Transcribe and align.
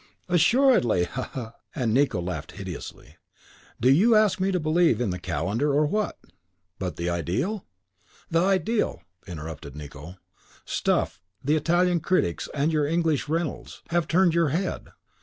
"Assuredly. 0.27 1.03
Ha, 1.03 1.21
ha!" 1.21 1.53
and 1.75 1.93
Nicot 1.93 2.23
laughed 2.23 2.53
hideously, 2.53 3.17
"do 3.79 3.87
you 3.91 4.15
ask 4.15 4.39
me 4.39 4.51
to 4.51 4.59
believe 4.59 4.99
in 4.99 5.11
the 5.11 5.19
calendar, 5.19 5.71
or 5.71 5.85
what?" 5.85 6.17
"But 6.79 6.95
the 6.95 7.07
ideal?" 7.07 7.67
"The 8.31 8.39
ideal!" 8.41 9.03
interrupted 9.27 9.75
Nicot. 9.75 10.15
"Stuff! 10.65 11.21
The 11.43 11.55
Italian 11.55 11.99
critics, 11.99 12.49
and 12.51 12.73
your 12.73 12.87
English 12.87 13.29
Reynolds, 13.29 13.83
have 13.89 14.07
turned 14.07 14.33
your 14.33 14.49
head. 14.49 14.87